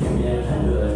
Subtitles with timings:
[0.00, 0.95] 前面是。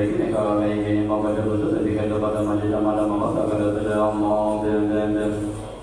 [0.02, 3.26] lagi nak kalau lagi kena mampu ada betul tapi kalau pada majlis sama ada mampu
[3.38, 5.32] tak ada betul Allah dan dan dan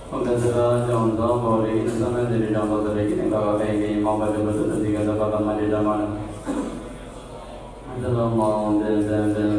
[0.10, 4.00] Maka sekarang lah, jangan tahu bahwa ini sama jadi nama terlebih nak kalau lagi kena
[4.04, 5.92] mampu ada betul tapi kalau pada majlis sama
[7.96, 9.59] ada mampu dan dan dan